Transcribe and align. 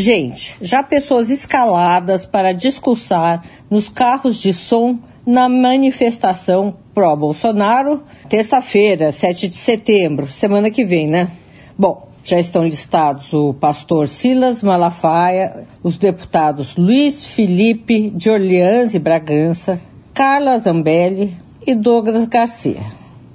Gente, 0.00 0.56
já 0.62 0.80
pessoas 0.80 1.28
escaladas 1.28 2.24
para 2.24 2.52
discursar 2.52 3.42
nos 3.68 3.88
carros 3.88 4.40
de 4.40 4.52
som 4.52 4.96
na 5.26 5.48
manifestação 5.48 6.76
pró-Bolsonaro, 6.94 8.04
terça-feira, 8.28 9.10
7 9.10 9.48
de 9.48 9.56
setembro, 9.56 10.28
semana 10.28 10.70
que 10.70 10.84
vem, 10.84 11.08
né? 11.08 11.32
Bom, 11.76 12.06
já 12.22 12.38
estão 12.38 12.64
listados 12.64 13.32
o 13.32 13.52
pastor 13.52 14.06
Silas 14.06 14.62
Malafaia, 14.62 15.66
os 15.82 15.98
deputados 15.98 16.76
Luiz 16.76 17.26
Felipe 17.26 18.10
de 18.10 18.30
Orleans 18.30 18.94
e 18.94 19.00
Bragança, 19.00 19.80
Carla 20.14 20.60
Zambelli 20.60 21.36
e 21.66 21.74
Douglas 21.74 22.26
Garcia. 22.26 22.82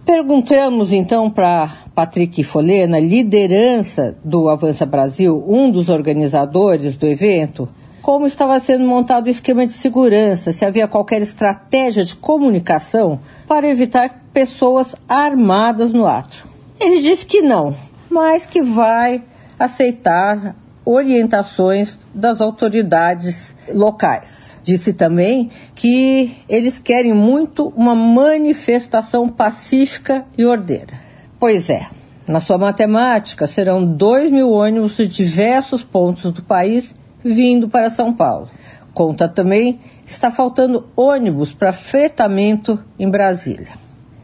Perguntamos 0.06 0.94
então 0.94 1.30
para 1.30 1.83
Patrick 1.96 2.44
Folena, 2.44 3.00
liderança 3.00 4.18
do 4.24 4.50
Avança 4.50 4.86
Brasil, 4.86 5.44
um 5.48 5.70
dos 5.70 5.90
organizadores 5.90 6.98
do 6.98 7.06
evento, 7.06 7.70
como 8.02 8.26
estava 8.26 8.60
sendo 8.60 8.86
montado 8.86 9.28
o 9.28 9.30
esquema 9.30 9.66
de 9.66 9.74
segurança, 9.74 10.52
se 10.52 10.66
havia 10.66 10.88
qualquer 10.88 11.22
estratégia 11.22 12.04
de 12.04 12.16
comunicação 12.16 13.20
para 13.48 13.70
evitar 13.70 14.24
pessoas 14.34 14.96
armadas 15.08 15.94
no 15.94 16.06
ato. 16.06 16.48
Ele 16.80 17.00
disse 17.00 17.26
que 17.26 17.42
não, 17.42 17.76
mas 18.10 18.46
que 18.46 18.62
vai 18.62 19.24
aceitar 19.58 20.56
orientações 20.84 21.98
das 22.14 22.42
autoridades 22.42 23.56
locais. 23.72 24.58
Disse 24.64 24.94
também 24.94 25.50
que 25.76 26.32
eles 26.50 26.80
querem 26.80 27.14
muito 27.14 27.72
uma 27.76 27.96
manifestação 27.96 29.30
pacífica 29.30 30.26
e 30.38 30.46
ordeira. 30.46 31.03
Pois 31.46 31.70
é, 31.70 31.86
na 32.26 32.40
sua 32.40 32.58
matemática 32.58 33.46
serão 33.48 33.86
2 33.86 34.32
mil 34.32 34.50
ônibus 34.50 34.96
de 34.96 35.06
diversos 35.06 35.84
pontos 35.84 36.32
do 36.32 36.42
país 36.42 36.96
vindo 37.22 37.68
para 37.68 37.90
São 37.90 38.14
Paulo. 38.14 38.50
Conta 38.94 39.28
também 39.28 39.82
que 40.06 40.12
está 40.14 40.32
faltando 40.32 40.88
ônibus 40.96 41.52
para 41.52 41.74
fretamento 41.74 42.82
em 42.98 43.12
Brasília. 43.12 43.74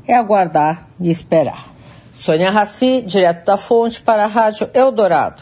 É 0.08 0.16
aguardar 0.16 0.88
e 0.98 1.12
esperar. 1.12 1.74
Sônia 2.16 2.52
Raci, 2.52 3.02
direto 3.02 3.46
da 3.46 3.58
fonte 3.58 4.02
para 4.02 4.24
a 4.24 4.28
Rádio 4.28 4.70
Eldorado. 4.74 5.36